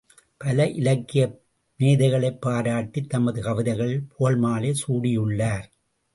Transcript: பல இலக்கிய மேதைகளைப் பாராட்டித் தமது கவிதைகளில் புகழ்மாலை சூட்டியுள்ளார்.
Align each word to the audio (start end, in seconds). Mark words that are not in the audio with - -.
பல 0.37 0.69
இலக்கிய 0.69 1.23
மேதைகளைப் 1.79 2.41
பாராட்டித் 2.41 3.09
தமது 3.09 3.41
கவிதைகளில் 3.41 4.07
புகழ்மாலை 4.19 4.73
சூட்டியுள்ளார். 4.87 5.67